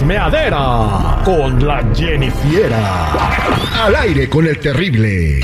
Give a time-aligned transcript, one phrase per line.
[0.00, 3.12] Chismeadera con la Jennifiera.
[3.84, 5.40] Al aire con el terrible.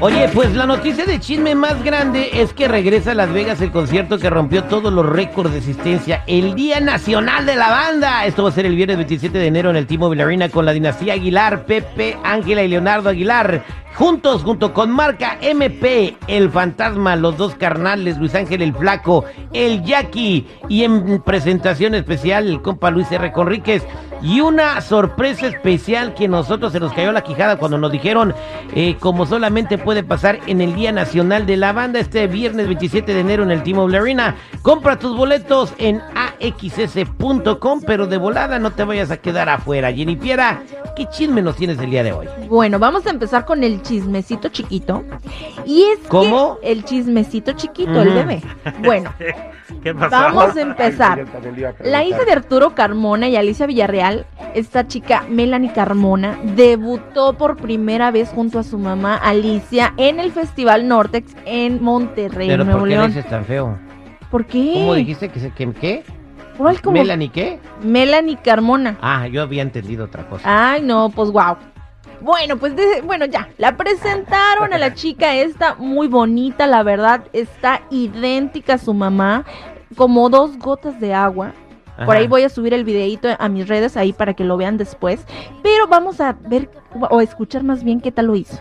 [0.00, 3.70] Oye, pues la noticia de chisme más grande es que regresa a Las Vegas el
[3.70, 8.26] concierto que rompió todos los récords de asistencia, el Día Nacional de la Banda.
[8.26, 10.72] Esto va a ser el viernes 27 de enero en el Timo Arena con la
[10.72, 13.62] dinastía Aguilar, Pepe, Ángela y Leonardo Aguilar.
[13.94, 19.84] Juntos, junto con Marca MP, El Fantasma, Los Dos Carnales, Luis Ángel el Flaco, El
[19.84, 23.32] Jackie y en presentación especial el compa Luis R.
[23.32, 23.84] Conríquez.
[24.22, 28.34] Y una sorpresa especial que nosotros se nos cayó la quijada cuando nos dijeron,
[28.72, 33.12] eh, como solamente puede pasar en el Día Nacional de la Banda, este viernes 27
[33.12, 34.36] de enero en el T-Mobile Arena.
[34.62, 36.00] Compra tus boletos en
[36.42, 39.92] axs.com, pero de volada no te vayas a quedar afuera.
[39.92, 40.62] Jenny Piera,
[40.96, 42.28] ¿qué chisme nos tienes el día de hoy?
[42.48, 45.04] Bueno, vamos a empezar con el chismecito chiquito.
[45.64, 46.58] Y es ¿Cómo?
[46.60, 48.42] que el chismecito chiquito, el bebé.
[48.82, 49.12] Bueno,
[49.82, 50.10] ¿Qué pasó?
[50.10, 51.24] vamos a empezar.
[51.84, 58.10] La hija de Arturo Carmona y Alicia Villarreal, esta chica Melanie Carmona, debutó por primera
[58.10, 62.88] vez junto a su mamá Alicia en el Festival Nortex en Monterrey, Pero Nuevo ¿por
[62.88, 63.08] qué le León.
[63.14, 63.78] dices tan feo?
[64.30, 64.72] ¿Por qué?
[64.74, 66.02] ¿Cómo dijiste que se que qué?
[66.56, 66.98] ¿Cuál como?
[66.98, 67.58] ¿Melanie qué?
[67.82, 68.98] Melanie Carmona.
[69.00, 70.42] Ah, yo había entendido otra cosa.
[70.72, 71.56] Ay, no, pues wow.
[72.20, 77.24] Bueno, pues de- bueno, ya, la presentaron a la chica esta muy bonita, la verdad,
[77.32, 79.44] está idéntica a su mamá,
[79.96, 81.52] como dos gotas de agua.
[82.06, 84.76] Por ahí voy a subir el videito a mis redes ahí para que lo vean
[84.76, 85.24] después,
[85.62, 86.68] pero vamos a ver
[87.10, 88.58] o escuchar más bien qué tal lo hizo.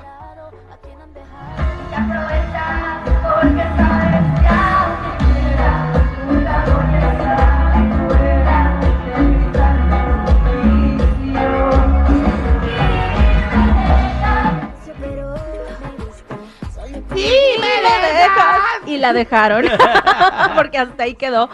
[19.14, 19.66] Dejaron.
[20.56, 21.50] Porque hasta ahí quedó.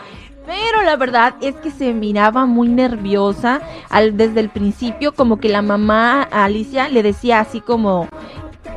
[0.46, 3.60] Pero la verdad es que se miraba muy nerviosa
[3.90, 8.08] al, desde el principio, como que la mamá Alicia le decía así como,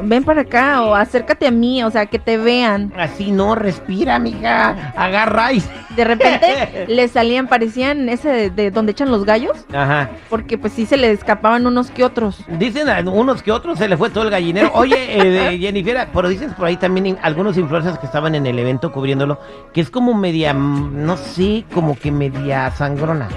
[0.03, 2.93] ven para acá o acércate a mí, o sea, que te vean.
[2.97, 4.93] Así no, respira, mija.
[4.97, 5.63] Agarra y...
[5.97, 10.09] De repente le salían, parecían ese de, de donde echan los gallos, Ajá.
[10.29, 12.45] porque pues sí se le escapaban unos que otros.
[12.47, 14.71] Dicen a unos que otros se le fue todo el gallinero.
[14.75, 14.97] Oye,
[15.53, 19.41] eh, Jennifer, pero dices por ahí también algunos influencers que estaban en el evento cubriéndolo,
[19.73, 23.29] que es como media, mm, no sé, como que media sangrona.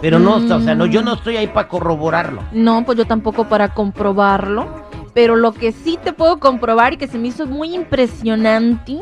[0.00, 2.42] Pero no, o sea, no, yo no estoy ahí para corroborarlo.
[2.52, 4.83] No, pues yo tampoco para comprobarlo.
[5.14, 8.98] Pero lo que sí te puedo comprobar y que se me hizo muy impresionante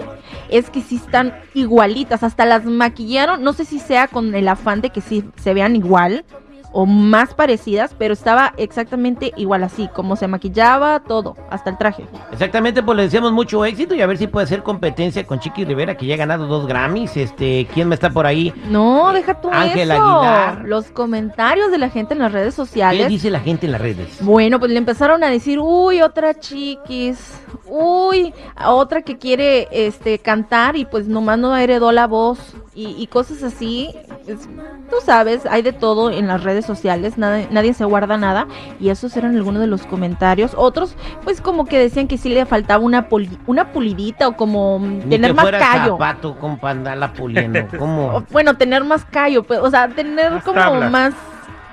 [0.50, 2.22] es que sí están igualitas.
[2.22, 3.42] Hasta las maquillaron.
[3.42, 6.24] No sé si sea con el afán de que sí se vean igual
[6.72, 12.06] o más parecidas, pero estaba exactamente igual así, como se maquillaba todo, hasta el traje.
[12.32, 15.64] Exactamente, pues le deseamos mucho éxito y a ver si puede hacer competencia con Chiqui
[15.64, 17.16] Rivera, que ya ha ganado dos Grammys.
[17.16, 18.52] Este, ¿quién me está por ahí?
[18.68, 20.02] No, deja tú Ángel eso.
[20.02, 20.64] Aguilar.
[20.66, 23.08] Los comentarios de la gente en las redes ¿Qué sociales.
[23.08, 24.18] dice la gente en las redes?
[24.20, 28.34] Bueno, pues le empezaron a decir, uy, otra chiquis, uy,
[28.64, 33.42] otra que quiere este cantar y pues nomás no heredó la voz y, y cosas
[33.42, 33.90] así.
[34.26, 34.48] Es-
[34.88, 38.46] tú sabes, hay de todo en las redes sociales, nada- nadie se guarda nada
[38.80, 40.52] y esos eran algunos de los comentarios.
[40.56, 40.94] Otros,
[41.24, 44.98] pues como que decían que sí le faltaba una, poli- una pulidita o como mm,
[44.98, 45.92] Ni tener que más fuera callo.
[45.92, 47.60] zapato con pandala puliendo.
[47.78, 48.22] ¿Cómo?
[48.30, 50.90] Bueno, tener más callo, pues, o sea, tener Más como tablas.
[50.90, 51.14] más...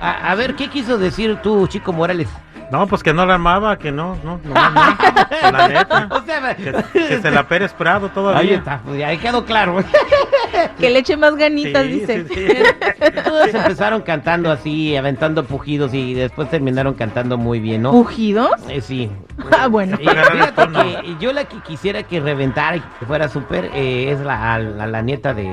[0.01, 2.29] A, a ver, ¿qué quiso decir tú, Chico Morales?
[2.71, 5.51] No, pues que no la amaba, que no, no, no, no.
[5.51, 6.07] La neta.
[6.11, 8.39] O sea, Que, que se la Pérez Prado todavía.
[8.41, 9.77] ahí está, pues ya ahí quedó claro.
[10.77, 12.25] Que le eche más ganitas, Sí, dice.
[12.27, 13.11] sí, sí.
[13.23, 17.91] Todos empezaron cantando así, aventando pujidos y después terminaron cantando muy bien, ¿no?
[17.91, 18.51] ¿Pujidos?
[18.67, 19.11] Eh, sí.
[19.57, 19.97] Ah, bueno.
[19.99, 20.67] El fíjate
[21.01, 24.85] que yo la que quisiera que reventara y que fuera súper eh, es la, la,
[24.87, 25.43] la nieta de,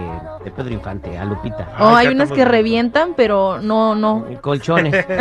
[0.44, 1.68] de Pedro Infante, a Lupita.
[1.78, 4.26] Oh, Ay, hay unas que revientan, pero no, no.
[4.40, 5.06] Colchones.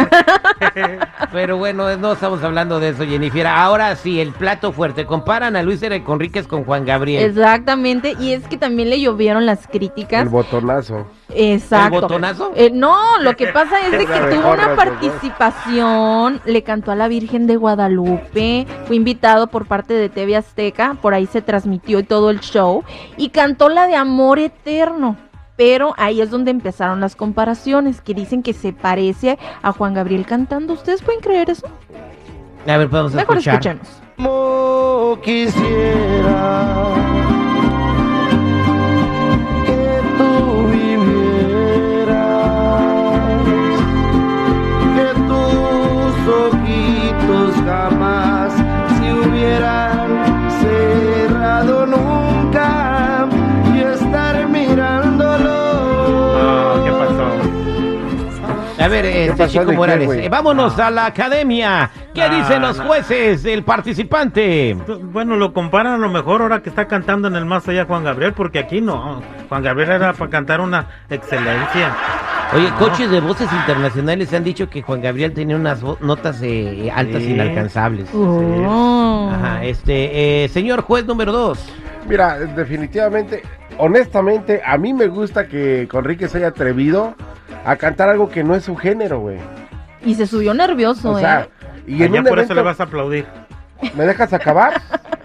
[1.31, 3.47] Pero bueno, no estamos hablando de eso, Jennifer.
[3.47, 5.05] Ahora sí, el plato fuerte.
[5.05, 6.03] Comparan a Luis R.
[6.03, 7.23] Conríquez con Juan Gabriel.
[7.23, 8.15] Exactamente.
[8.19, 10.23] Y es que también le llovieron las críticas.
[10.23, 11.07] El botonazo.
[11.29, 11.95] Exacto.
[11.95, 12.51] ¿El botonazo?
[12.55, 17.07] Eh, no, lo que pasa es de que tuvo una participación, le cantó a la
[17.07, 22.29] Virgen de Guadalupe, fue invitado por parte de TV Azteca, por ahí se transmitió todo
[22.29, 22.83] el show,
[23.17, 25.17] y cantó la de Amor Eterno.
[25.55, 30.25] Pero ahí es donde empezaron las comparaciones, que dicen que se parece a Juan Gabriel
[30.25, 30.73] cantando.
[30.73, 31.67] ¿Ustedes pueden creer eso?
[32.67, 33.53] A ver, podemos Mejor escuchar.
[33.55, 34.01] escuchemos.
[34.17, 36.93] Como quisiera
[58.85, 61.89] A ver, este Chico qué, Morales, eh, vámonos a la academia.
[62.13, 64.77] ¿Qué No, dicen los jueces del participante?
[65.11, 68.03] Bueno, lo comparan a lo mejor ahora que está cantando en el más allá Juan
[68.03, 69.23] Gabriel, porque aquí no.
[69.49, 71.95] Juan Gabriel era para cantar una excelencia.
[72.53, 77.23] Oye, coches de voces internacionales han dicho que Juan Gabriel tenía unas notas eh, altas
[77.23, 77.31] Sí.
[77.31, 78.07] inalcanzables.
[78.13, 79.31] Oh.
[79.33, 81.73] Ajá, este, eh, señor juez número dos.
[82.07, 83.41] Mira, definitivamente,
[83.79, 87.15] honestamente, a mí me gusta que Conrique se haya atrevido
[87.65, 89.37] a cantar algo que no es su género, güey.
[90.03, 91.81] Y se subió nervioso, O sea, ¿eh?
[91.87, 93.25] y en Allá un por eso le vas a aplaudir.
[93.95, 94.73] ¿me dejas acabar?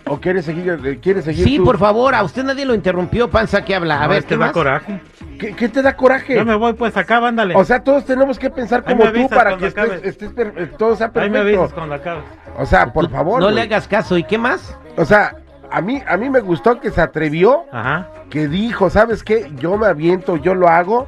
[0.07, 0.79] ¿O quieres seguir?
[0.85, 1.65] eh, ¿Quieres seguir Sí, tú?
[1.65, 4.01] por favor, a usted nadie lo interrumpió, panza que habla.
[4.01, 5.01] A No, ver, ¿qué que da coraje.
[5.39, 6.35] ¿Qué, qué te da coraje?
[6.35, 7.55] Yo me voy pues acá, ándale.
[7.55, 10.97] O sea, todos tenemos que pensar como tú para que estés, estés per- eh, todo
[10.97, 11.61] sea Ahí me perfecto.
[11.61, 12.25] avisas cuando acabes.
[12.59, 13.41] O sea, por Tú favor.
[13.41, 14.19] No le hagas caso.
[14.19, 14.77] ¿Y qué más?
[14.97, 15.37] O sea,
[15.71, 18.09] a mí, a mí me gustó que se atrevió, Ajá.
[18.31, 19.51] que dijo, ¿sabes qué?
[19.57, 21.07] Yo me aviento, yo lo hago.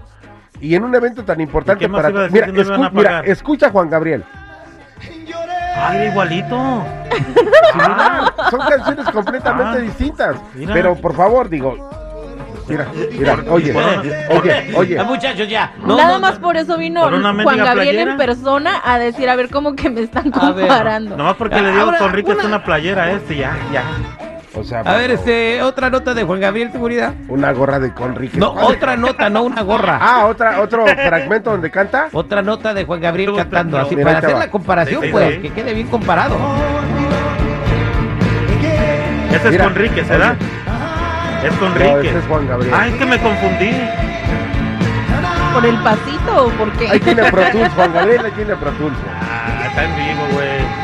[0.62, 3.70] Y en un evento tan importante ¿Y qué más para decir mira, no escucha a
[3.70, 4.24] Juan Gabriel.
[5.76, 6.84] Ay, era igualito.
[7.74, 9.80] Ah, son canciones completamente Ah.
[9.80, 10.36] distintas.
[10.54, 10.72] Mira.
[10.72, 11.90] Pero por favor, digo,
[12.68, 12.86] mira,
[13.18, 13.74] mira, oye,
[14.30, 14.98] oye, oye.
[15.00, 15.72] Ah, muchachos, ya.
[15.84, 19.28] No, Nada no, más por eso vino ¿Por una Juan Gabriel en persona a decir,
[19.28, 21.16] a ver, cómo que me están comparando.
[21.16, 22.64] Nomás porque le dio Conrique una- una...
[22.64, 23.82] playera este, ya, ya.
[24.54, 27.14] O sea, A ver, este, otra nota de Juan Gabriel, seguridad.
[27.28, 28.37] una gorra de Conrique.
[28.38, 29.99] No, otra nota, no una gorra.
[30.00, 32.08] Ah, otra, otro fragmento donde canta.
[32.12, 33.84] Otra nota de Juan Gabriel cantando, no.
[33.87, 34.38] así Mira, para hacer va.
[34.40, 35.40] la comparación, Sí, sí, pues, sí.
[35.40, 36.37] que quede bien comparado.
[39.34, 40.37] Ese es Conrique, ¿será?
[41.44, 42.08] Es No, Conrique.
[42.10, 42.75] ese es Juan Gabriel.
[42.76, 43.70] Ay, es que me confundí.
[45.55, 46.88] ¿Por el pasito o por qué?
[46.88, 48.96] Ahí tiene Pro Tools, Juan Gabriel, ahí tiene Pro Tools.
[49.20, 50.81] Ah, está en vivo, güey.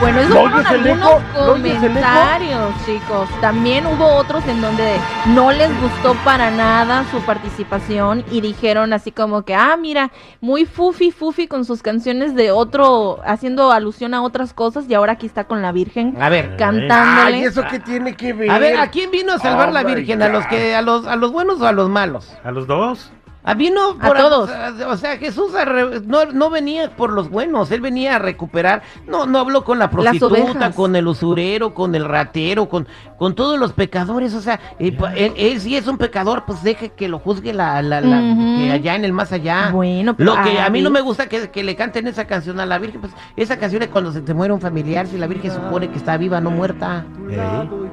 [0.00, 3.28] Bueno, esos ¿No fueron algunos comentarios, chicos.
[3.40, 4.96] También hubo otros en donde
[5.26, 10.10] no les gustó para nada su participación y dijeron así como que, ah, mira,
[10.40, 15.12] muy fufi fufi con sus canciones de otro, haciendo alusión a otras cosas y ahora
[15.12, 17.38] aquí está con la Virgen A ver, cantándole.
[17.38, 18.50] Ay, ¿eso qué tiene que ver?
[18.50, 20.22] a ver, ¿a quién vino a salvar Oh la Virgen?
[20.22, 22.32] ¿A los que, a los, a los buenos o a los malos?
[22.44, 23.12] ¿A los dos?
[23.50, 24.50] Ah, vino A por todos.
[24.88, 28.82] O sea, Jesús a re- no, no venía por los buenos, él venía a recuperar.
[29.06, 32.86] No, no habló con la prostituta, con el usurero, con el ratero, con,
[33.16, 34.34] con todos los pecadores.
[34.34, 37.80] O sea, eh, él, él sí es un pecador, pues deje que lo juzgue la,
[37.80, 38.20] la, la-
[38.58, 39.70] que allá en el más allá.
[39.72, 42.60] Bueno, pero, lo que a mí no me gusta que, que le canten esa canción
[42.60, 45.26] a la Virgen, pues esa canción es cuando se te muere un familiar, si la
[45.26, 47.06] Virgen supone que está viva, no muerta.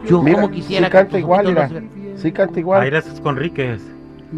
[0.06, 2.94] Yo Mira, como quisiera sí canta igual, se- Sí canta Ahí igual.
[2.94, 3.10] ese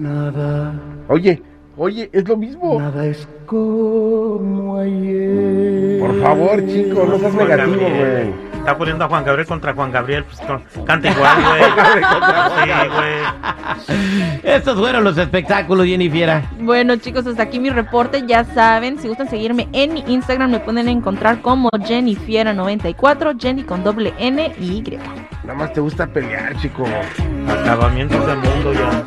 [0.03, 0.77] Conrique.
[1.09, 1.41] Oye,
[1.77, 2.79] oye, es lo mismo.
[2.79, 5.99] Nada es como ayer.
[5.99, 8.47] Por favor, chico, no seas negativo, güey.
[8.57, 10.25] Está poniendo a Juan Gabriel contra Juan Gabriel.
[10.25, 11.63] Pues con- canta igual, güey.
[12.65, 14.38] sí, güey.
[14.44, 16.41] Estos fueron los espectáculos, Jennifer.
[16.59, 18.23] Bueno, chicos, hasta aquí mi reporte.
[18.27, 23.83] Ya saben, si gustan seguirme en mi Instagram, me pueden encontrar como Jennifiera94, Jenny con
[23.85, 24.97] doble N y Y.
[25.44, 26.83] Nada más te gusta pelear, chico.
[27.47, 29.04] Acabamientos del mundo ya.